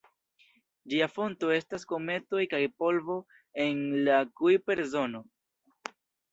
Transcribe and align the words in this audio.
Ĝia 0.93 1.07
fonto 1.17 1.51
estas 1.57 1.85
kometoj 1.91 2.41
kaj 2.55 2.63
polvo 2.85 3.21
el 3.69 3.87
la 4.09 4.19
Kujper-zono. 4.43 5.27